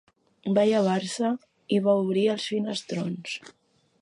Va 0.57 0.63
llevar-se, 0.69 1.31
i 1.77 1.81
va 1.89 1.97
obrir 2.01 2.27
els 2.37 2.51
finestrons 2.55 3.39